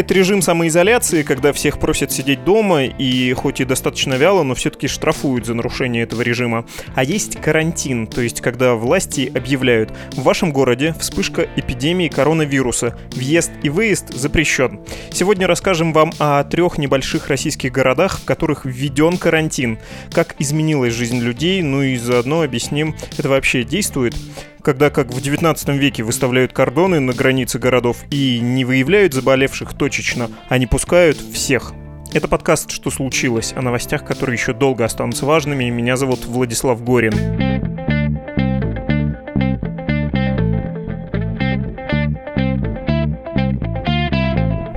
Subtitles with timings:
[0.00, 4.88] Бывает режим самоизоляции, когда всех просят сидеть дома и хоть и достаточно вяло, но все-таки
[4.88, 6.64] штрафуют за нарушение этого режима.
[6.94, 13.52] А есть карантин, то есть когда власти объявляют, в вашем городе вспышка эпидемии коронавируса, въезд
[13.62, 14.80] и выезд запрещен.
[15.12, 19.78] Сегодня расскажем вам о трех небольших российских городах, в которых введен карантин,
[20.12, 24.14] как изменилась жизнь людей, ну и заодно объясним, это вообще действует
[24.62, 30.30] когда, как в 19 веке, выставляют кордоны на границе городов и не выявляют заболевших точечно,
[30.48, 31.72] а не пускают всех.
[32.12, 35.70] Это подкаст «Что случилось?» о новостях, которые еще долго останутся важными.
[35.70, 37.69] Меня зовут Владислав Горин.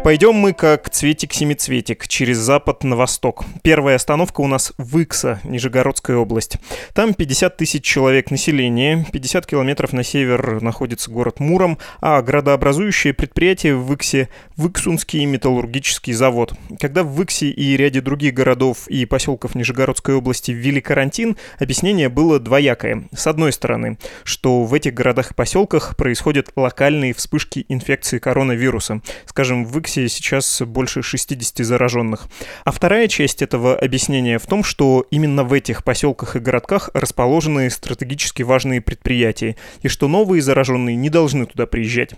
[0.03, 3.45] Пойдем мы как цветик-семицветик через запад на восток.
[3.61, 6.57] Первая остановка у нас Выкса, Нижегородская область.
[6.93, 13.77] Там 50 тысяч человек населения, 50 километров на север находится город Муром, а градообразующее предприятие
[13.77, 16.53] в Выксе– Выксунский металлургический завод.
[16.81, 22.41] Когда в Выксе и ряде других городов и поселков Нижегородской области ввели карантин, объяснение было
[22.41, 23.07] двоякое.
[23.15, 29.01] С одной стороны, что в этих городах и поселках происходят локальные вспышки инфекции коронавируса.
[29.25, 32.27] Скажем, в Выксе Беларуси сейчас больше 60 зараженных.
[32.65, 37.69] А вторая часть этого объяснения в том, что именно в этих поселках и городках расположены
[37.69, 42.11] стратегически важные предприятия, и что новые зараженные не должны туда приезжать.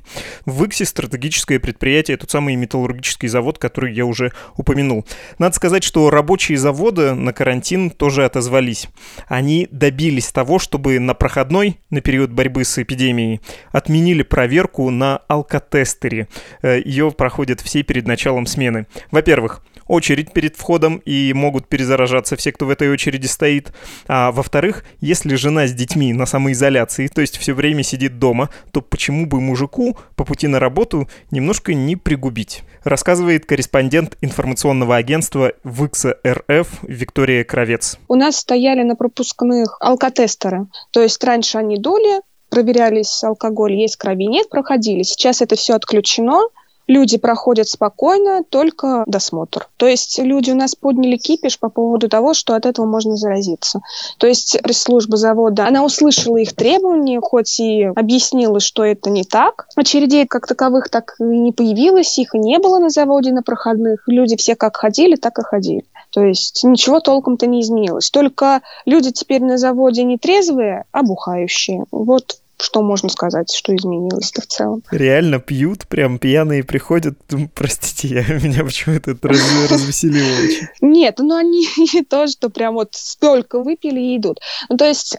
[0.46, 5.06] В Иксе стратегическое предприятие, тот самый металлургический завод, который я уже упомянул.
[5.40, 8.88] Надо сказать, что рабочие завода на карантин тоже отозвались.
[9.28, 16.28] Они добились того, чтобы на проходной, на период борьбы с эпидемией, отменили проверку на алкотестере.
[16.62, 18.88] Э, Ее проходит все перед началом смены.
[19.12, 23.74] Во-первых, очередь перед входом и могут перезаражаться все, кто в этой очереди стоит.
[24.08, 28.82] А во-вторых, если жена с детьми на самоизоляции, то есть все время сидит дома, то
[28.82, 32.64] почему бы мужику по пути на работу немножко не пригубить?
[32.84, 37.98] Рассказывает корреспондент информационного агентства ВИКСа РФ Виктория Кровец.
[38.08, 40.68] У нас стояли на пропускных алкотестеры.
[40.92, 45.04] То есть раньше они дули, проверялись алкоголь, есть крови, нет, проходили.
[45.04, 46.42] Сейчас это все отключено,
[46.88, 49.68] люди проходят спокойно, только досмотр.
[49.78, 53.82] То есть люди у нас подняли кипиш по поводу того, что от этого можно заразиться.
[54.18, 59.68] То есть пресс-служба завода, она услышала их требования, хоть и объяснила, что это не так.
[59.76, 64.04] Очередей как таковых так и не появилось, их и не было на заводе на проходных.
[64.08, 65.86] Люди все как ходили, так и ходили.
[66.12, 68.10] То есть ничего толком-то не изменилось.
[68.10, 71.86] Только люди теперь на заводе не трезвые, а бухающие.
[71.92, 74.84] Вот что можно сказать, что изменилось-то в целом.
[74.92, 77.18] Реально пьют, прям пьяные приходят.
[77.54, 80.68] Простите, я, меня почему-то это раз, развеселило очень.
[80.82, 81.68] Нет, ну они
[82.10, 84.40] то, что прям вот столько выпили и идут.
[84.70, 85.18] Ну, то есть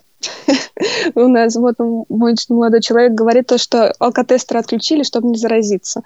[1.14, 6.02] у нас вот мой молодой человек говорит то, что алкотестеры отключили, чтобы не заразиться.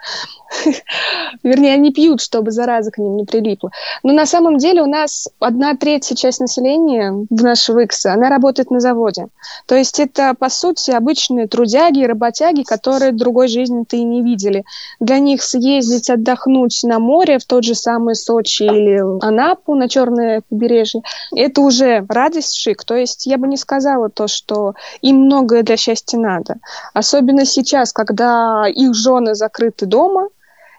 [1.42, 3.70] Вернее, они пьют, чтобы зараза к ним не прилипла.
[4.02, 8.70] Но на самом деле у нас одна третья часть населения в нашего Икса, она работает
[8.70, 9.28] на заводе.
[9.66, 14.64] То есть это, по сути, обычные трудяги, работяги, которые другой жизни-то и не видели.
[14.98, 20.42] Для них съездить, отдохнуть на море, в тот же самый Сочи или Анапу, на Черное
[20.48, 21.02] побережье,
[21.34, 22.84] это уже радость шик.
[22.84, 26.56] То есть я бы не сказала то, что им многое для счастья надо.
[26.94, 30.28] Особенно сейчас, когда их жены закрыты дома,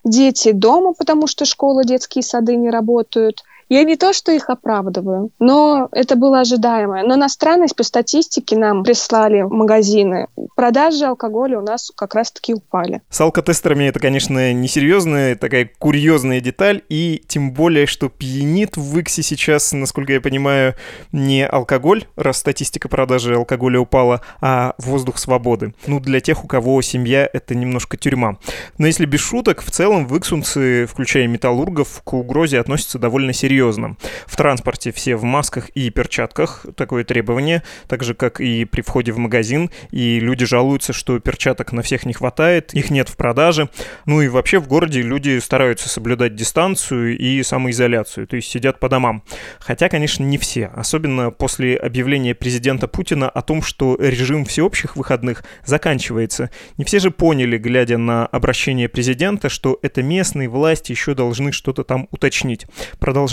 [0.03, 5.31] дети дома, потому что школа, детские сады не работают, я не то, что их оправдываю,
[5.39, 7.03] но это было ожидаемо.
[7.03, 10.27] Но на странность по статистике нам прислали магазины.
[10.57, 13.01] Продажи алкоголя у нас как раз-таки упали.
[13.09, 19.23] С алкотестерами это, конечно, несерьезная, такая курьезная деталь, и тем более, что пьянит в Иксе
[19.23, 20.75] сейчас, насколько я понимаю,
[21.13, 25.73] не алкоголь, раз статистика продажи алкоголя упала, а воздух свободы.
[25.87, 28.35] Ну, для тех, у кого семья, это немножко тюрьма.
[28.77, 33.60] Но если без шуток, в целом в Иксунцы, включая металлургов, к угрозе относятся довольно серьезно
[33.61, 33.97] серьезным.
[34.25, 39.11] В транспорте все в масках и перчатках, такое требование, так же, как и при входе
[39.11, 43.69] в магазин, и люди жалуются, что перчаток на всех не хватает, их нет в продаже.
[44.05, 48.89] Ну и вообще в городе люди стараются соблюдать дистанцию и самоизоляцию, то есть сидят по
[48.89, 49.23] домам.
[49.59, 55.43] Хотя, конечно, не все, особенно после объявления президента Путина о том, что режим всеобщих выходных
[55.65, 56.49] заканчивается.
[56.77, 61.83] Не все же поняли, глядя на обращение президента, что это местные власти еще должны что-то
[61.83, 62.65] там уточнить.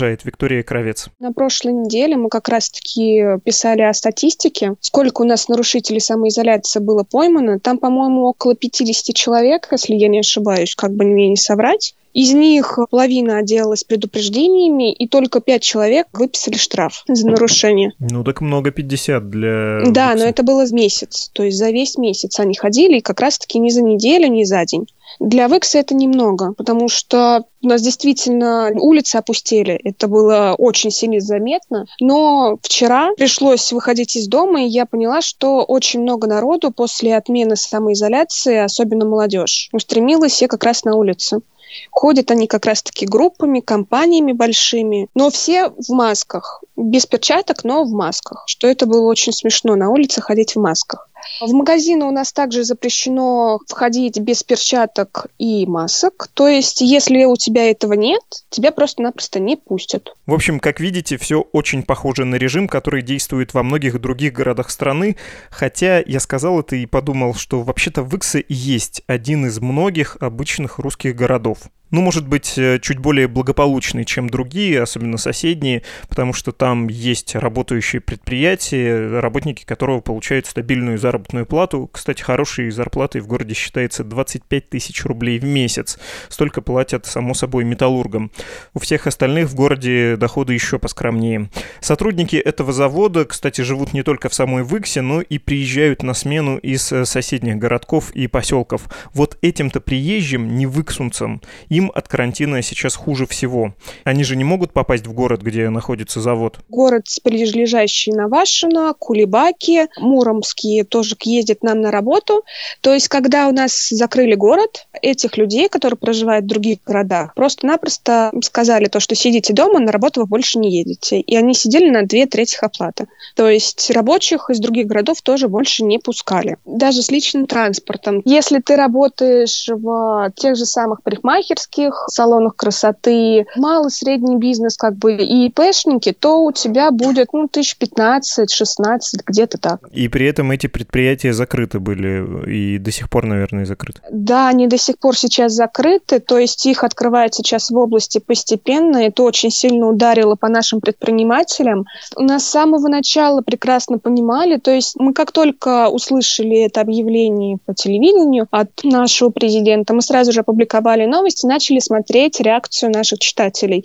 [0.09, 1.09] Продолжает Виктория Кровец.
[1.19, 7.03] На прошлой неделе мы как раз-таки писали о статистике, сколько у нас нарушителей самоизоляции было
[7.03, 7.59] поймано.
[7.59, 11.93] Там, по-моему, около 50 человек, если я не ошибаюсь, как бы мне не соврать.
[12.15, 17.91] Из них половина отделалась предупреждениями, и только пять человек выписали штраф за нарушение.
[17.99, 19.81] Ну, так много 50 для...
[19.91, 21.29] Да, но это было месяц.
[21.33, 24.65] То есть за весь месяц они ходили, и как раз-таки не за неделю, не за
[24.65, 24.87] день.
[25.19, 29.73] Для Векса это немного, потому что у нас действительно улицы опустели.
[29.83, 31.85] Это было очень сильно заметно.
[31.99, 37.55] Но вчера пришлось выходить из дома, и я поняла, что очень много народу после отмены
[37.55, 41.43] самоизоляции, особенно молодежь, устремилась все как раз на улицу.
[41.91, 47.91] Ходят они как раз-таки группами, компаниями большими, но все в масках, без перчаток, но в
[47.91, 51.08] масках, что это было очень смешно на улице ходить в масках.
[51.41, 56.29] В магазины у нас также запрещено входить без перчаток и масок.
[56.33, 60.15] То есть, если у тебя этого нет, тебя просто-напросто не пустят.
[60.25, 64.69] В общем, как видите, все очень похоже на режим, который действует во многих других городах
[64.69, 65.15] страны.
[65.49, 71.15] Хотя я сказал это и подумал, что вообще-то Выкса есть один из многих обычных русских
[71.15, 71.59] городов
[71.91, 77.35] ну, может быть, э, чуть более благополучный, чем другие, особенно соседние, потому что там есть
[77.35, 81.89] работающие предприятия, работники которого получают стабильную заработную плату.
[81.91, 85.97] Кстати, хорошей зарплатой в городе считается 25 тысяч рублей в месяц.
[86.29, 88.31] Столько платят, само собой, металлургам.
[88.73, 91.49] У всех остальных в городе доходы еще поскромнее.
[91.79, 96.57] Сотрудники этого завода, кстати, живут не только в самой Выксе, но и приезжают на смену
[96.57, 98.83] из э, соседних городков и поселков.
[99.13, 103.73] Вот этим-то приезжим, не выксунцам, им от карантина сейчас хуже всего.
[104.03, 106.59] Они же не могут попасть в город, где находится завод.
[106.69, 112.43] Город, ближайший Навашино, Кулебаки, Муромские тоже ездят нам на работу.
[112.81, 118.31] То есть, когда у нас закрыли город, этих людей, которые проживают в других городах, просто-напросто
[118.43, 121.19] сказали то, что сидите дома, на работу вы больше не едете.
[121.19, 123.07] И они сидели на две трети оплаты.
[123.35, 126.57] То есть рабочих из других городов тоже больше не пускали.
[126.65, 128.21] Даже с личным транспортом.
[128.25, 134.95] Если ты работаешь в тех же самых парикмахерских, парикмахерских, салонах красоты, малый средний бизнес как
[134.95, 139.87] бы и ИПшники, то у тебя будет ну, тысяч 15-16, где-то так.
[139.91, 144.01] И при этом эти предприятия закрыты были и до сих пор, наверное, закрыты.
[144.11, 148.97] Да, они до сих пор сейчас закрыты, то есть их открывают сейчас в области постепенно.
[148.97, 151.85] Это очень сильно ударило по нашим предпринимателям.
[152.15, 157.57] У нас с самого начала прекрасно понимали, то есть мы как только услышали это объявление
[157.65, 163.83] по телевидению от нашего президента, мы сразу же опубликовали новости, начали смотреть реакцию наших читателей.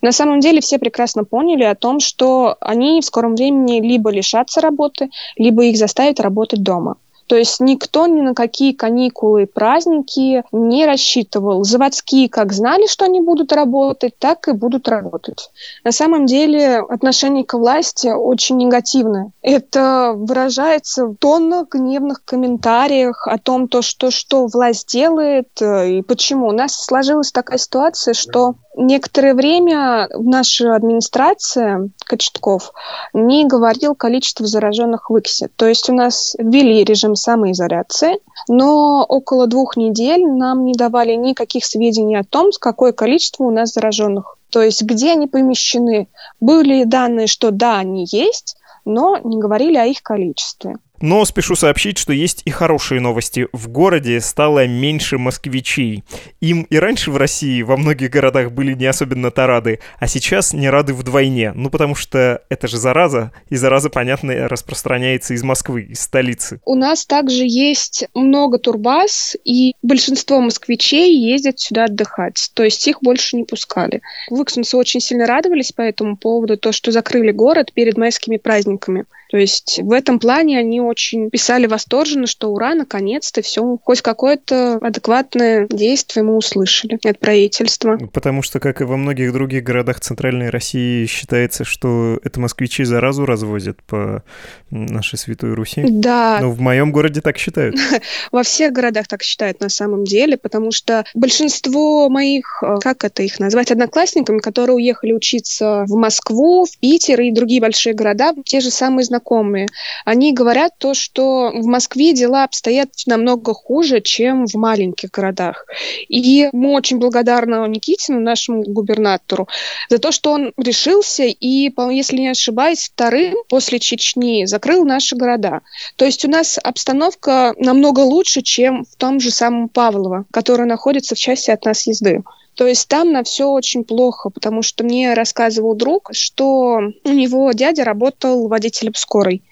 [0.00, 4.62] На самом деле все прекрасно поняли о том, что они в скором времени либо лишатся
[4.62, 6.96] работы, либо их заставят работать дома.
[7.30, 11.62] То есть никто ни на какие каникулы и праздники не рассчитывал.
[11.62, 15.48] Заводские как знали, что они будут работать, так и будут работать.
[15.84, 19.30] На самом деле отношение к власти очень негативное.
[19.42, 26.02] Это выражается в тоннах гневных комментариях о том, то, что, что власть делает э, и
[26.02, 26.48] почему.
[26.48, 32.72] У нас сложилась такая ситуация, что некоторое время наша администрация Кочетков
[33.12, 35.48] не говорил количество зараженных в Иксе.
[35.56, 38.18] То есть у нас ввели режим самоизоляции,
[38.48, 43.72] но около двух недель нам не давали никаких сведений о том, какое количество у нас
[43.72, 44.36] зараженных.
[44.50, 46.08] То есть где они помещены.
[46.40, 50.76] Были данные, что да, они есть, но не говорили о их количестве.
[51.00, 53.48] Но спешу сообщить, что есть и хорошие новости.
[53.52, 56.04] В городе стало меньше москвичей.
[56.40, 60.68] Им и раньше в России во многих городах были не особенно-то рады, а сейчас не
[60.68, 61.52] рады вдвойне.
[61.54, 66.60] Ну, потому что это же зараза, и зараза, понятно, распространяется из Москвы, из столицы.
[66.66, 72.50] У нас также есть много турбаз, и большинство москвичей ездят сюда отдыхать.
[72.52, 74.02] То есть их больше не пускали.
[74.28, 79.06] Выксунцы очень сильно радовались по этому поводу, то, что закрыли город перед майскими праздниками.
[79.30, 84.76] То есть в этом плане они очень писали восторженно, что ура, наконец-то все, хоть какое-то
[84.76, 87.98] адекватное действие мы услышали от правительства.
[88.12, 93.24] Потому что, как и во многих других городах Центральной России, считается, что это москвичи заразу
[93.24, 94.22] развозят по
[94.70, 95.84] нашей Святой Руси.
[95.88, 96.38] Да.
[96.42, 97.76] Но в моем городе так считают.
[98.32, 103.22] Во всех городах так считают на самом деле, потому что большинство моих, э, как это
[103.22, 108.60] их назвать, одноклассниками, которые уехали учиться в Москву, в Питер и другие большие города, те
[108.60, 109.68] же самые знакомые знакомые,
[110.04, 115.66] они говорят то, что в Москве дела обстоят намного хуже, чем в маленьких городах.
[116.08, 119.46] И мы очень благодарны Никитину, нашему губернатору,
[119.88, 125.60] за то, что он решился и, если не ошибаюсь, вторым после Чечни закрыл наши города.
[125.96, 131.14] То есть у нас обстановка намного лучше, чем в том же самом Павлово, который находится
[131.14, 132.22] в части от нас езды.
[132.54, 137.52] То есть там на все очень плохо, потому что мне рассказывал друг, что у него
[137.52, 139.42] дядя работал водителем скорой,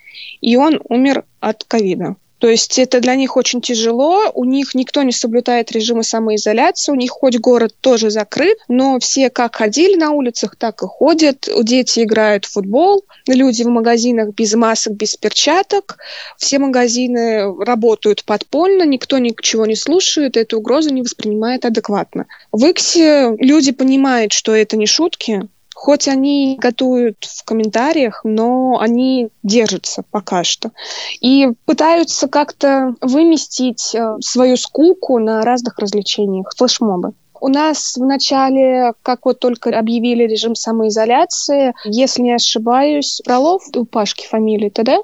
[0.41, 2.17] и он умер от ковида.
[2.39, 6.95] То есть это для них очень тяжело, у них никто не соблюдает режимы самоизоляции, у
[6.95, 11.49] них хоть город тоже закрыт, но все как ходили на улицах, так и ходят.
[11.63, 15.99] Дети играют в футбол, люди в магазинах без масок, без перчаток,
[16.37, 22.27] все магазины работают подпольно, никто ничего не слушает, эту угрозу не воспринимает адекватно.
[22.53, 25.49] В Иксе люди понимают, что это не шутки,
[25.81, 30.73] Хоть они готовят в комментариях, но они держатся пока что.
[31.21, 37.13] И пытаются как-то выместить э, свою скуку на разных развлечениях, флешмобы.
[37.41, 43.85] У нас в начале, как вот только объявили режим самоизоляции, если не ошибаюсь, Фролов, у
[43.85, 44.99] Пашки фамилии, тогда?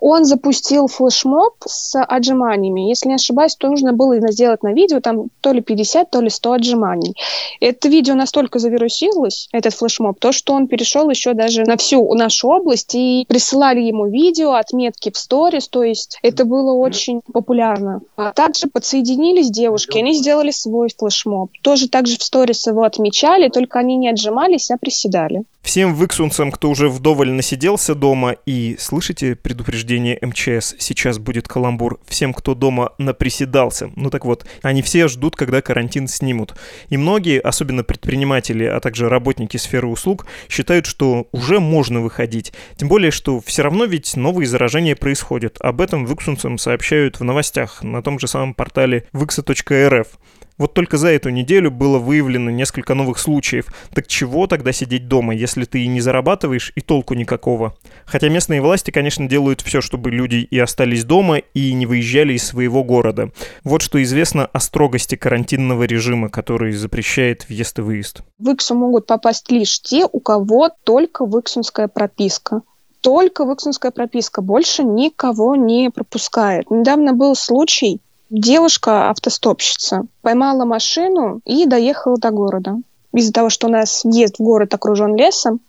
[0.00, 2.88] Он запустил флешмоб с отжиманиями.
[2.88, 6.30] Если не ошибаюсь, то нужно было сделать на видео там то ли 50, то ли
[6.30, 7.14] 100 отжиманий.
[7.60, 12.48] Это видео настолько завирусилось, этот флешмоб, то, что он перешел еще даже на всю нашу
[12.48, 18.00] область и присылали ему видео, отметки в сторис, то есть это было очень популярно.
[18.16, 21.50] А также подсоединились девушки, они сделали свой флешмоб.
[21.62, 25.44] Тоже также в сторис его отмечали, только они не отжимались, а приседали.
[25.64, 32.34] Всем выксунцам, кто уже вдоволь насиделся дома и, слышите предупреждение МЧС, сейчас будет каламбур, всем,
[32.34, 33.90] кто дома наприседался.
[33.94, 36.56] Ну так вот, они все ждут, когда карантин снимут.
[36.88, 42.52] И многие, особенно предприниматели, а также работники сферы услуг, считают, что уже можно выходить.
[42.76, 45.56] Тем более, что все равно ведь новые заражения происходят.
[45.60, 50.08] Об этом выксунцам сообщают в новостях на том же самом портале выкса.рф.
[50.56, 53.66] Вот только за эту неделю было выявлено несколько новых случаев.
[53.92, 57.74] Так чего тогда сидеть дома, если ты и не зарабатываешь, и толку никакого?
[58.06, 62.46] Хотя местные власти, конечно, делают все, чтобы люди и остались дома, и не выезжали из
[62.46, 63.32] своего города.
[63.64, 68.22] Вот что известно о строгости карантинного режима, который запрещает въезд и выезд.
[68.38, 72.62] В Иксу могут попасть лишь те, у кого только выксунская прописка
[73.00, 76.70] только выксунская прописка, больше никого не пропускает.
[76.70, 78.00] Недавно был случай,
[78.30, 82.76] девушка, автостопщица, поймала машину и доехала до города.
[83.12, 85.60] Из-за того, что у нас въезд в город окружен лесом,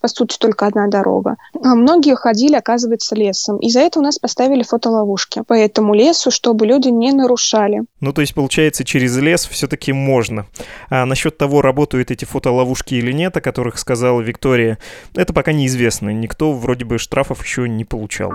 [0.00, 1.36] по сути, только одна дорога.
[1.62, 3.58] А многие ходили, оказывается, лесом.
[3.58, 7.82] И за это у нас поставили фотоловушки по этому лесу, чтобы люди не нарушали.
[8.00, 10.46] Ну, то есть, получается, через лес все-таки можно.
[10.88, 14.78] А насчет того, работают эти фотоловушки или нет, о которых сказала Виктория,
[15.14, 16.10] это пока неизвестно.
[16.10, 18.32] Никто вроде бы штрафов еще не получал.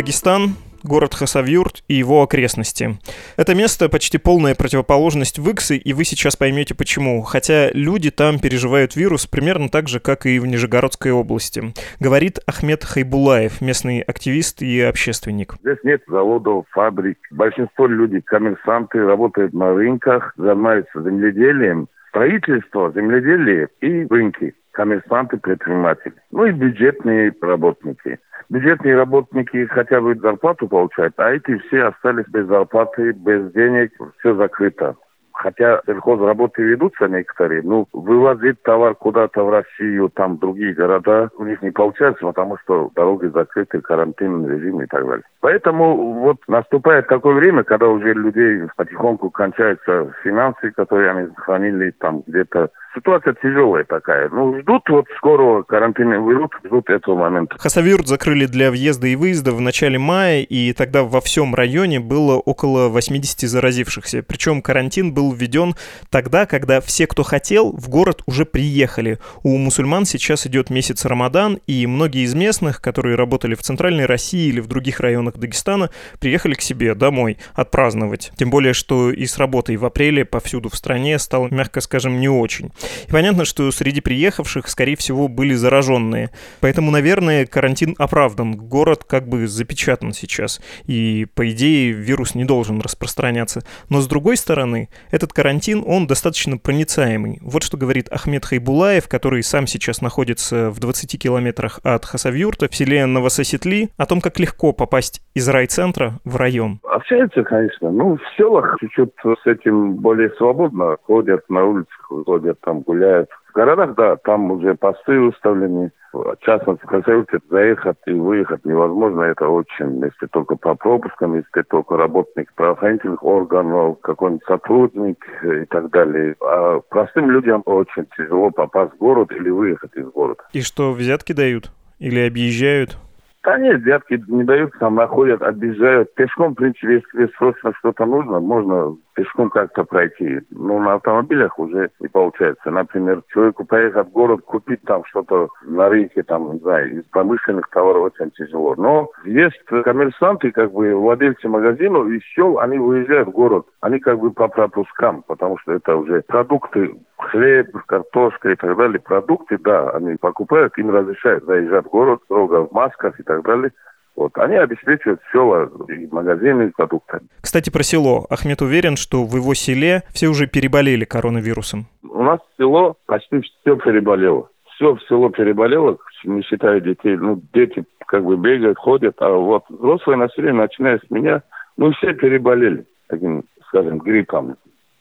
[0.00, 2.98] Дагестан, город Хасавюрт и его окрестности.
[3.36, 7.20] Это место почти полная противоположность Выксы, и вы сейчас поймете почему.
[7.20, 11.74] Хотя люди там переживают вирус примерно так же, как и в Нижегородской области.
[12.00, 15.56] Говорит Ахмед Хайбулаев, местный активист и общественник.
[15.60, 17.18] Здесь нет заводов, фабрик.
[17.30, 21.88] Большинство людей, коммерсанты, работают на рынках, занимаются земледелием.
[22.08, 26.14] Строительство, земледелие и рынки коммерсанты, предприниматели.
[26.30, 28.18] Ну и бюджетные работники.
[28.48, 34.34] Бюджетные работники хотя бы зарплату получают, а эти все остались без зарплаты, без денег, все
[34.34, 34.96] закрыто.
[35.32, 41.62] Хотя сельхозработы ведутся некоторые, ну, вывозить товар куда-то в Россию, там, другие города, у них
[41.62, 45.24] не получается, потому что дороги закрыты, карантинный режим и так далее.
[45.40, 52.22] Поэтому вот наступает такое время, когда уже людей потихоньку кончаются финансы, которые они хранили там
[52.26, 54.28] где-то ситуация тяжелая такая.
[54.30, 57.56] Ну, ждут вот скоро карантин выйдут, ждут этого момента.
[57.58, 62.36] Хасавюрт закрыли для въезда и выезда в начале мая, и тогда во всем районе было
[62.36, 64.22] около 80 заразившихся.
[64.22, 65.74] Причем карантин был введен
[66.10, 69.18] тогда, когда все, кто хотел, в город уже приехали.
[69.42, 74.48] У мусульман сейчас идет месяц Рамадан, и многие из местных, которые работали в Центральной России
[74.48, 78.32] или в других районах Дагестана, приехали к себе домой отпраздновать.
[78.36, 82.28] Тем более, что и с работой в апреле повсюду в стране стало, мягко скажем, не
[82.28, 82.72] очень.
[83.08, 86.30] И понятно, что среди приехавших, скорее всего, были зараженные.
[86.60, 88.56] Поэтому, наверное, карантин оправдан.
[88.56, 90.60] Город как бы запечатан сейчас.
[90.86, 93.62] И, по идее, вирус не должен распространяться.
[93.88, 97.38] Но, с другой стороны, этот карантин, он достаточно проницаемый.
[97.42, 102.74] Вот что говорит Ахмед Хайбулаев, который сам сейчас находится в 20 километрах от Хасавюрта в
[102.74, 106.80] селе Новососетли, о том, как легко попасть из райцентра в район.
[106.84, 107.90] Общаются, конечно.
[107.90, 113.28] Ну, в селах чуть-чуть с этим более свободно ходят на улицах, ходят там гуляют.
[113.50, 115.90] В городах, да, там уже посты выставлены.
[116.12, 119.22] В частности, в Красавице заехать и выехать невозможно.
[119.22, 125.90] Это очень, если только по пропускам, если только работник правоохранительных органов, какой-нибудь сотрудник и так
[125.90, 126.36] далее.
[126.40, 130.42] А простым людям очень тяжело попасть в город или выехать из города.
[130.52, 131.70] И что, взятки дают?
[131.98, 132.96] Или объезжают?
[133.42, 136.14] Да нет, взятки не дают, там находят, объезжают.
[136.14, 140.40] Пешком, в принципе, если срочно что-то нужно, можно пешком как-то пройти.
[140.50, 142.70] Но на автомобилях уже не получается.
[142.70, 147.68] Например, человеку поехать в город, купить там что-то на рынке, там, не знаю, из промышленных
[147.68, 148.74] товаров очень тяжело.
[148.76, 153.66] Но есть коммерсанты, как бы владельцы магазинов, еще они выезжают в город.
[153.80, 159.00] Они как бы по пропускам, потому что это уже продукты хлеб, картошка и так далее,
[159.00, 163.72] продукты, да, они покупают, им разрешают заезжать в город, строго в масках и так далее.
[164.16, 167.20] Вот, они обеспечивают все и магазины, и продукты.
[167.40, 168.26] Кстати, про село.
[168.28, 171.86] Ахмед уверен, что в его селе все уже переболели коронавирусом.
[172.02, 174.48] У нас село почти все переболело.
[174.74, 177.16] Все в село переболело, не считая детей.
[177.16, 181.42] Ну, дети как бы бегают, ходят, а вот взрослое население, начиная с меня,
[181.76, 184.56] мы все переболели таким, скажем, гриппом.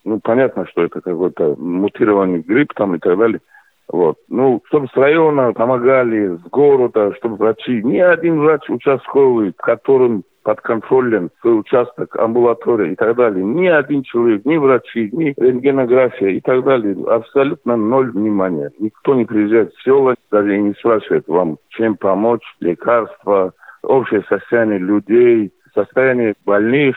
[0.06, 3.42] Ну, понятно, что это какой-то мутированный грипп там и так далее.
[3.90, 4.18] Вот.
[4.30, 10.62] Ну, чтобы с района помогали, с города, чтобы врачи, ни один врач участковый, которым под
[10.62, 13.44] контролем свой участок, амбулатория и так далее.
[13.44, 16.96] Ни один человек, ни врачи, ни рентгенография и так далее.
[17.08, 18.72] Абсолютно ноль внимания.
[18.80, 23.54] Никто не приезжает в села, даже не спрашивает вам, чем помочь, лекарства,
[23.84, 26.96] общее состояние людей, состояние больных.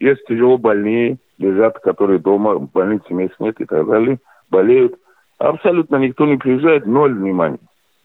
[0.00, 4.18] Есть тяжело больные, лежат, которые дома, в больнице мест нет и так далее,
[4.50, 4.96] болеют.
[5.38, 7.58] Абсолютно никто не приезжает, ноль внимания.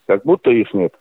[0.07, 0.93] Как будто их нет.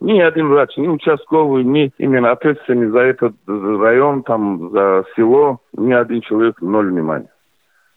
[0.00, 5.92] Ни один врач, ни участковый, ни именно ответственный за этот район, там, за село, ни
[5.92, 7.30] один человек, ноль внимания.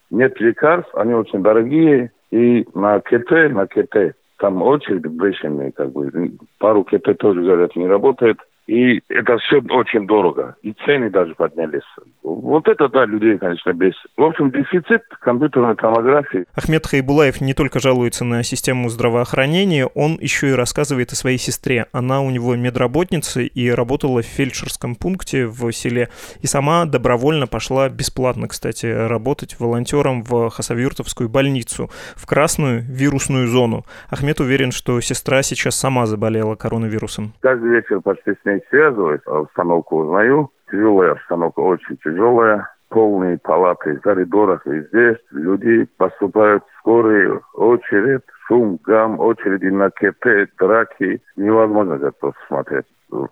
[0.09, 6.31] Нет лекарств, они очень дорогие, и на КТ, на КТ, там очередь бешеные, как бы,
[6.57, 8.39] пару КТ тоже, говорят, не работает.
[8.69, 10.55] И это все очень дорого.
[10.61, 11.81] И цены даже поднялись.
[12.21, 13.99] Вот это, да, людей, конечно, бесит.
[14.15, 16.45] В общем, дефицит компьютерной томографии.
[16.53, 21.87] Ахмед Хайбулаев не только жалуется на систему здравоохранения, он еще и рассказывает о своей сестре.
[21.93, 26.09] Она у него медработница и работала в фельдшерском пункте в селе.
[26.43, 33.83] И сама добровольно пошла бесплатно, кстати, работать волонтером в Хасавюртовскую больницу, в красную вирусную зону.
[34.11, 37.33] Ахмед уверен, что сестра сейчас сама заболела коронавирусом.
[37.39, 40.49] Каждый вечер почти с ней связываюсь, а обстановку узнаю.
[40.71, 42.69] Тяжелая обстановка, очень тяжелая.
[42.89, 45.19] Полные палаты в коридорах везде.
[45.31, 51.21] Люди поступают в скорые, очередь, шум, гам, очереди на КТ, драки.
[51.35, 52.85] Невозможно как-то смотреть.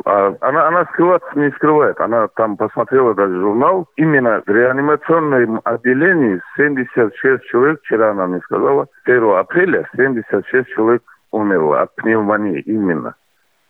[0.06, 2.00] А она, она скрываться не скрывает.
[2.00, 3.88] Она там посмотрела даже журнал.
[3.96, 11.82] Именно в реанимационном отделении 76 человек, вчера она мне сказала, 1 апреля 76 человек умерло
[11.82, 13.16] от пневмонии именно.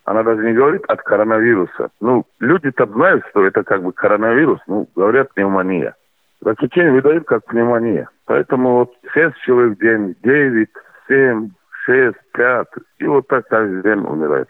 [0.08, 1.90] Она даже не говорит от коронавируса.
[2.00, 5.96] Ну, люди-то знают, что это как бы коронавирус, ну, говорят пневмония.
[6.40, 8.08] Заключение выдают как пневмония.
[8.26, 10.70] Поэтому вот 6 человек в день, 9,
[11.10, 11.50] 7,
[11.86, 12.68] 6, 5.
[13.00, 14.48] И вот так каждый день умирает.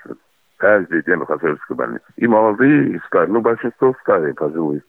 [0.57, 2.05] Каждый день в Хасельской больнице.
[2.17, 3.33] И молодые, и старые.
[3.33, 4.83] Ну, большинство старые, пожилые.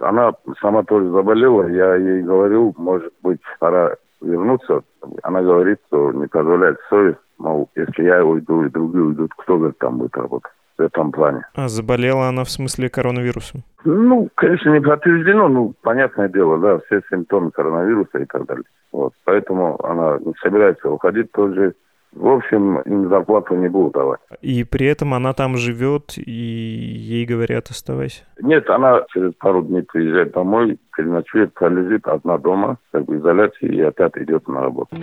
[0.00, 1.68] Она сама тоже заболела.
[1.68, 4.82] Я ей говорил, может быть, пора вернуться.
[5.22, 9.78] Она говорит, что не позволяет совесть Мол, если я уйду и другие уйдут, кто говорит,
[9.78, 10.52] там будет работать?
[10.78, 11.44] в этом плане.
[11.54, 13.62] А заболела она в смысле коронавирусом?
[13.84, 18.64] Ну, конечно, не подтверждено, ну, понятное дело, да, все симптомы коронавируса и так далее.
[18.92, 21.74] Вот, поэтому она не собирается уходить тоже.
[22.12, 24.20] В общем, им зарплату не будут давать.
[24.40, 28.24] И при этом она там живет, и ей говорят, оставайся?
[28.40, 33.80] Нет, она через пару дней приезжает домой, переночует, пролежит одна дома, как бы изоляции, и
[33.82, 34.96] опять идет на работу.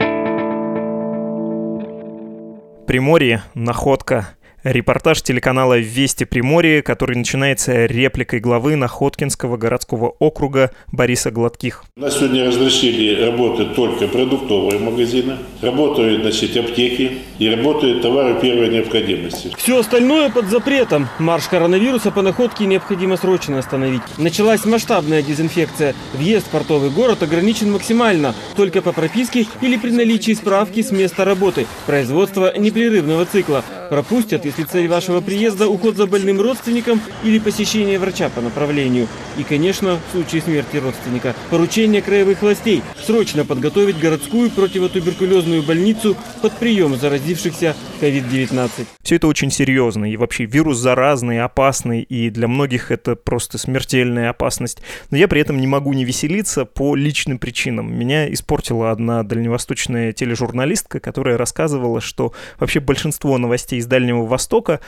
[2.87, 4.34] Приморье, находка.
[4.65, 11.83] Репортаж телеканала «Вести Приморье», который начинается репликой главы Находкинского городского округа Бориса Гладких.
[11.95, 18.69] У нас сегодня разрешили работать только продуктовые магазины, работают значит, аптеки и работают товары первой
[18.69, 19.51] необходимости.
[19.55, 21.09] Все остальное под запретом.
[21.19, 24.01] Марш коронавируса по находке необходимо срочно остановить.
[24.17, 25.93] Началась масштабная дезинфекция.
[26.13, 31.23] Въезд в портовый город ограничен максимально, только по прописке или при наличии справки с места
[31.23, 33.63] работы, производства непрерывного цикла.
[33.91, 39.07] Пропустят, если цель вашего приезда– уход за больным родственником или посещение врача по направлению.
[39.37, 41.35] И, конечно, в случае смерти родственника.
[41.49, 48.85] Поручение краевых властей– срочно подготовить городскую противотуберкулезную больницу под прием заразившихся COVID-19.
[49.01, 50.11] Все это очень серьезно.
[50.11, 52.01] И вообще вирус заразный, опасный.
[52.01, 54.81] И для многих это просто смертельная опасность.
[55.11, 57.93] Но я при этом не могу не веселиться по личным причинам.
[57.93, 64.44] Меня испортила одна дальневосточная тележурналистка, которая рассказывала, что вообще большинство новостей из Дальнего Востока,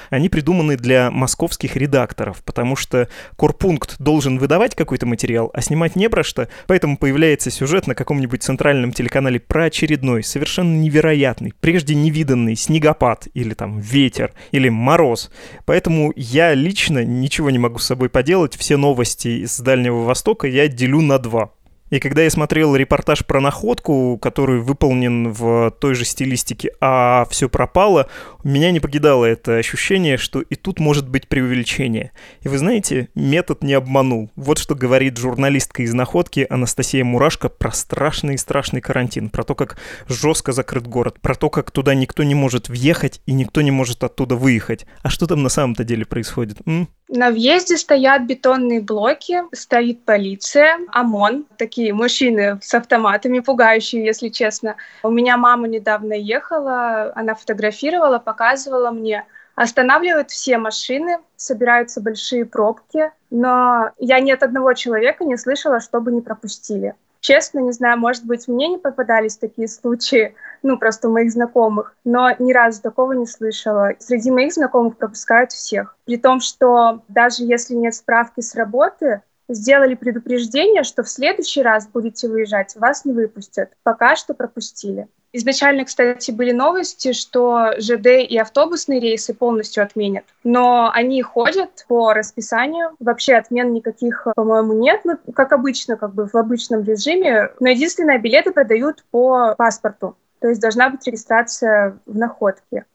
[0.10, 6.10] они придуманы для московских редакторов, потому что корпункт должен выдавать какой-то материал, а снимать не
[6.10, 12.56] про что, поэтому появляется сюжет на каком-нибудь центральном телеканале про очередной, совершенно невероятный, прежде невиданный
[12.56, 15.32] снегопад или там ветер или мороз.
[15.65, 20.67] Поэтому я лично ничего не могу с собой поделать, все новости из Дальнего Востока я
[20.67, 21.52] делю на два.
[21.89, 27.47] И когда я смотрел репортаж про находку, который выполнен в той же стилистике, а все
[27.47, 28.10] пропало,
[28.43, 32.12] меня не покидало это ощущение, что и тут может быть преувеличение.
[32.41, 34.32] И вы знаете, метод не обманул.
[34.36, 39.56] Вот что говорит журналистка из находки Анастасия Мурашко про страшный и страшный карантин, про то,
[39.56, 43.71] как жестко закрыт город, про то, как туда никто не может въехать и никто не
[43.71, 44.86] может оттуда выехать.
[45.04, 46.58] А что там на самом-то деле происходит?
[46.65, 46.89] М?
[47.10, 54.76] На въезде стоят бетонные блоки, стоит полиция, ОМОН, такие мужчины с автоматами, пугающие, если честно.
[55.04, 59.26] У меня мама недавно ехала, она фотографировала, показывала мне.
[59.56, 66.12] Останавливают все машины, собираются большие пробки, но я ни от одного человека не слышала, чтобы
[66.12, 66.93] не пропустили.
[67.22, 71.96] Честно, не знаю, может быть, мне не попадались такие случаи, ну, просто у моих знакомых,
[72.04, 73.91] но ни разу такого не слышала.
[74.00, 75.96] Среди моих знакомых пропускают всех.
[76.06, 81.88] При том, что даже если нет справки с работы, сделали предупреждение, что в следующий раз
[81.88, 83.72] будете выезжать, вас не выпустят.
[83.84, 85.08] Пока что пропустили.
[85.34, 92.13] Изначально, кстати, были новости, что ЖД и автобусные рейсы полностью отменят, но они ходят по
[92.13, 92.91] расписанию.
[93.00, 97.52] Вообще отмен никаких, по-моему, нет, ну, как обычно, как бы в обычном режиме.
[97.60, 102.86] Но единственное, билеты продают по паспорту, то есть должна быть регистрация в находке.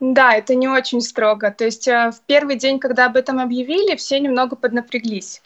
[0.00, 1.50] Да, это не очень строго.
[1.50, 5.42] То есть э, в первый день, когда об этом объявили, все немного поднапряглись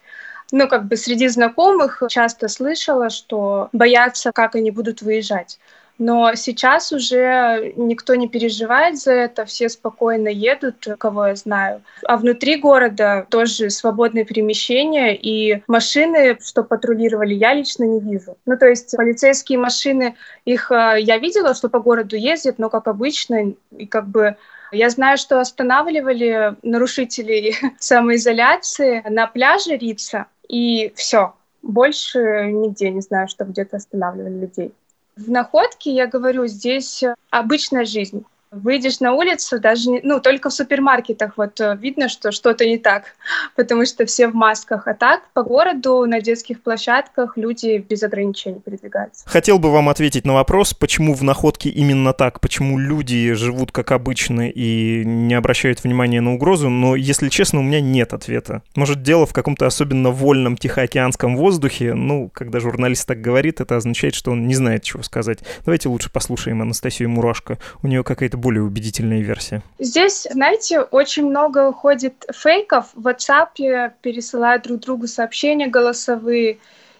[0.53, 5.59] ну, как бы среди знакомых часто слышала, что боятся, как они будут выезжать.
[5.98, 11.82] Но сейчас уже никто не переживает за это, все спокойно едут, кого я знаю.
[12.04, 18.37] А внутри города тоже свободное перемещение, и машины, что патрулировали, я лично не вижу.
[18.44, 22.88] Ну, то есть полицейские машины, их э, я видела, что по городу ездят, но, как
[22.88, 24.37] обычно, и как бы
[24.72, 31.35] я знаю, что останавливали нарушителей самоизоляции на пляже Рица, и все.
[31.62, 34.72] Больше нигде не знаю, что где-то останавливали людей.
[35.16, 38.26] В находке, я говорю, здесь обычная жизнь.
[38.62, 42.79] Выйдешь на улицу, даже не, ну, только в супермаркетах вот э, видно, что что-то не
[42.79, 43.05] так,
[43.57, 44.87] потому что все в масках.
[44.87, 49.25] А так по городу на детских площадках люди без ограничений передвигаются.
[49.29, 53.92] Хотел бы вам ответить на вопрос, почему в находке именно так, почему люди живут как
[53.92, 58.62] обычно и не обращают внимания на угрозу, но, если честно, у меня нет ответа.
[58.75, 61.95] Может, дело в каком-то особенно вольном тихоокеанском воздухе?
[61.95, 65.40] Ну, когда журналист так говорит, это означает, что он не знает, чего сказать.
[65.64, 67.59] Давайте лучше послушаем Анастасию Мурашко.
[67.83, 69.61] У нее какая-то более убедительная версия?
[69.80, 72.87] Здесь, знаете, очень много ходит фейков.
[72.94, 76.59] В WhatsApp пересылают друг другу сообщения голосовые.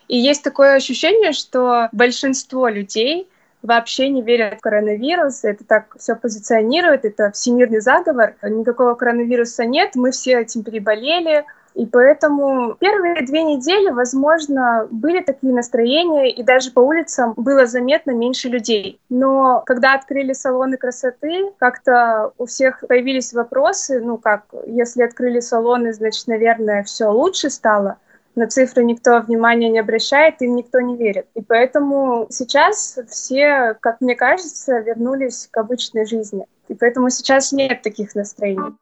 [0.09, 3.29] И есть такое ощущение, что большинство людей
[3.63, 9.95] вообще не верят в коронавирус, это так все позиционирует, это всемирный заговор, никакого коронавируса нет,
[9.95, 11.45] мы все этим переболели,
[11.77, 18.13] и поэтому первые две недели, возможно, были такие настроения, и даже по улицам было заметно
[18.13, 18.99] меньше людей.
[19.11, 25.93] Но когда открыли салоны красоты, как-то у всех появились вопросы, ну как, если открыли салоны,
[25.93, 27.99] значит, наверное, все лучше стало
[28.37, 31.27] на цифры никто внимания не обращает, им никто не верит.
[31.35, 36.45] И поэтому сейчас все, как мне кажется, вернулись к обычной жизни.
[36.69, 38.77] И поэтому сейчас нет таких настроений.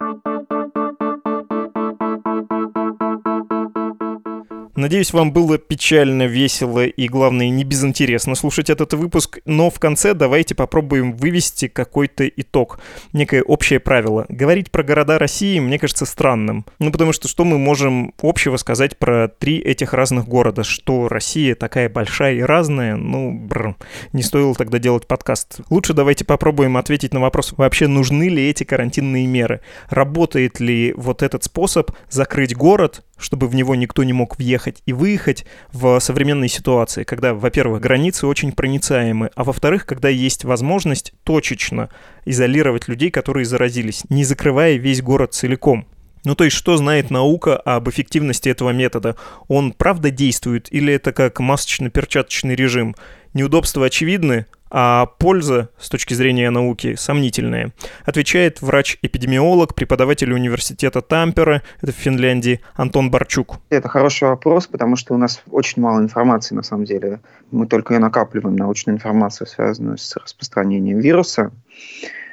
[4.76, 10.14] Надеюсь, вам было печально, весело и, главное, не безинтересно слушать этот выпуск, но в конце
[10.14, 12.80] давайте попробуем вывести какой-то итог,
[13.12, 14.26] некое общее правило.
[14.28, 16.66] Говорить про города России мне кажется странным.
[16.80, 20.64] Ну, потому что что мы можем общего сказать про три этих разных города?
[20.64, 22.96] Что Россия такая большая и разная?
[22.96, 23.76] Ну, брр,
[24.12, 25.60] не стоило тогда делать подкаст.
[25.70, 29.60] Лучше давайте попробуем ответить на вопрос, вообще нужны ли эти карантинные меры?
[29.88, 34.92] Работает ли вот этот способ закрыть город, чтобы в него никто не мог въехать и
[34.92, 41.90] выехать в современной ситуации, когда, во-первых, границы очень проницаемы, а во-вторых, когда есть возможность точечно
[42.24, 45.86] изолировать людей, которые заразились, не закрывая весь город целиком.
[46.24, 49.16] Ну, то есть, что знает наука об эффективности этого метода?
[49.46, 52.96] Он правда действует или это как масочно-перчаточный режим?
[53.34, 54.46] Неудобства очевидны,
[54.76, 57.72] а польза с точки зрения науки сомнительная.
[58.04, 63.60] Отвечает врач-эпидемиолог, преподаватель университета Тампера, это в Финляндии, Антон Барчук.
[63.70, 67.20] Это хороший вопрос, потому что у нас очень мало информации на самом деле.
[67.52, 71.52] Мы только и накапливаем научную информацию, связанную с распространением вируса.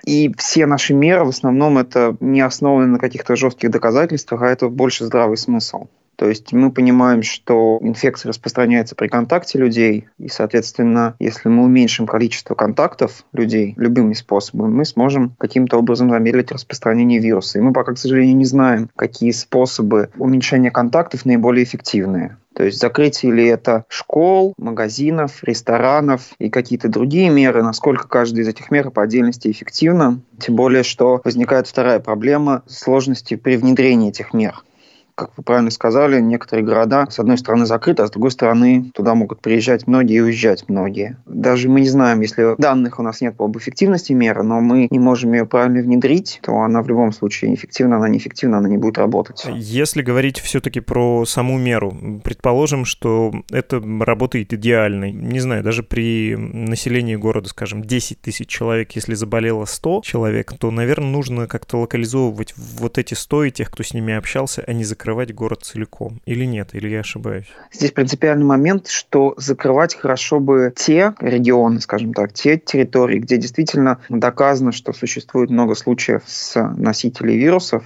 [0.03, 4.67] И все наши меры в основном это не основаны на каких-то жестких доказательствах, а это
[4.67, 5.89] больше здравый смысл.
[6.21, 12.05] То есть мы понимаем, что инфекция распространяется при контакте людей, и, соответственно, если мы уменьшим
[12.05, 17.57] количество контактов людей любыми способами, мы сможем каким-то образом замедлить распространение вируса.
[17.57, 22.37] И мы пока, к сожалению, не знаем, какие способы уменьшения контактов наиболее эффективные.
[22.53, 28.47] То есть закрытие ли это школ, магазинов, ресторанов и какие-то другие меры, насколько каждая из
[28.47, 30.19] этих мер по отдельности эффективна.
[30.39, 34.63] Тем более, что возникает вторая проблема– сложности при внедрении этих мер
[35.21, 39.13] как вы правильно сказали, некоторые города, с одной стороны, закрыты, а с другой стороны, туда
[39.13, 41.17] могут приезжать многие и уезжать многие.
[41.27, 44.97] Даже мы не знаем, если данных у нас нет об эффективности меры, но мы не
[44.97, 48.97] можем ее правильно внедрить, то она в любом случае эффективна, она неэффективна, она не будет
[48.97, 49.45] работать.
[49.53, 55.11] Если говорить все-таки про саму меру, предположим, что это работает идеально.
[55.11, 60.71] Не знаю, даже при населении города, скажем, 10 тысяч человек, если заболело 100 человек, то,
[60.71, 64.83] наверное, нужно как-то локализовывать вот эти 100 и тех, кто с ними общался, а не
[64.83, 66.21] закрывать закрывать город целиком?
[66.25, 66.69] Или нет?
[66.73, 67.47] Или я ошибаюсь?
[67.73, 73.99] Здесь принципиальный момент, что закрывать хорошо бы те регионы, скажем так, те территории, где действительно
[74.07, 77.83] доказано, что существует много случаев с носителей вирусов,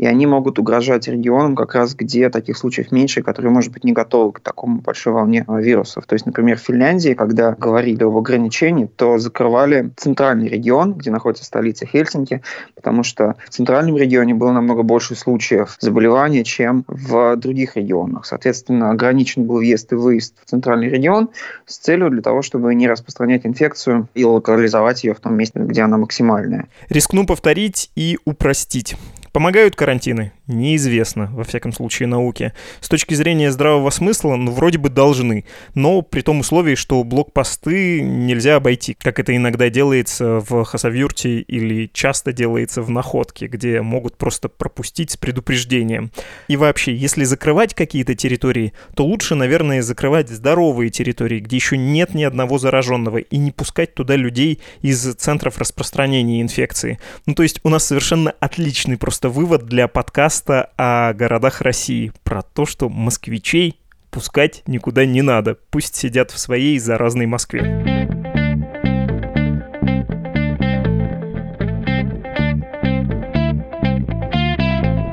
[0.00, 3.92] и они могут угрожать регионам как раз, где таких случаев меньше, которые, может быть, не
[3.92, 6.06] готовы к такому большой волне вирусов.
[6.06, 11.44] То есть, например, в Финляндии, когда говорили об ограничении, то закрывали центральный регион, где находится
[11.44, 12.40] столица Хельсинки,
[12.74, 18.24] потому что в центральном регионе было намного больше случаев заболевания, чем в других регионах.
[18.24, 21.28] Соответственно, ограничен был въезд и выезд в центральный регион
[21.66, 25.82] с целью для того, чтобы не распространять инфекцию и локализовать ее в том месте, где
[25.82, 26.68] она максимальная.
[26.88, 28.96] Рискну повторить и упростить.
[29.32, 30.32] Помогают карантины?
[30.50, 32.54] Неизвестно, во всяком случае, науке.
[32.80, 35.44] С точки зрения здравого смысла, ну, вроде бы должны.
[35.76, 41.88] Но при том условии, что блокпосты нельзя обойти, как это иногда делается в Хасавюрте или
[41.92, 46.10] часто делается в Находке, где могут просто пропустить с предупреждением.
[46.48, 52.12] И вообще, если закрывать какие-то территории, то лучше, наверное, закрывать здоровые территории, где еще нет
[52.12, 56.98] ни одного зараженного, и не пускать туда людей из центров распространения инфекции.
[57.26, 62.12] Ну, то есть у нас совершенно отличный просто вывод для подкаста о городах России.
[62.24, 65.56] Про то, что москвичей пускать никуда не надо.
[65.70, 68.39] Пусть сидят в своей заразной Москве.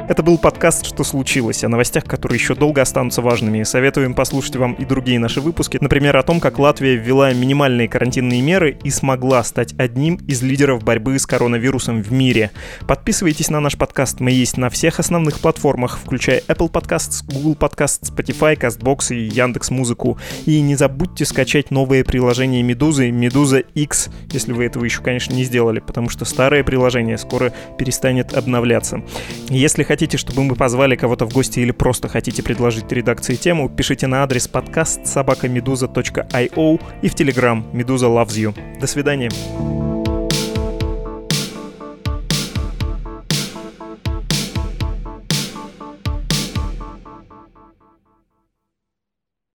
[0.07, 3.63] Это был подкаст «Что случилось?» о новостях, которые еще долго останутся важными.
[3.63, 5.79] Советуем послушать вам и другие наши выпуски.
[5.81, 10.81] Например, о том, как Латвия ввела минимальные карантинные меры и смогла стать одним из лидеров
[10.81, 12.51] борьбы с коронавирусом в мире.
[12.87, 14.21] Подписывайтесь на наш подкаст.
[14.21, 19.71] Мы есть на всех основных платформах, включая Apple Podcasts, Google Podcasts, Spotify, CastBox и Яндекс
[19.71, 20.17] Музыку.
[20.45, 25.43] И не забудьте скачать новое приложение Медузы, Медуза X, если вы этого еще, конечно, не
[25.43, 29.03] сделали, потому что старое приложение скоро перестанет обновляться.
[29.49, 33.67] Если хотите хотите, чтобы мы позвали кого-то в гости или просто хотите предложить редакции тему,
[33.67, 38.79] пишите на адрес подкаст собакамедуза.io и в Телеграм Медуза Loves You.
[38.79, 39.31] До свидания.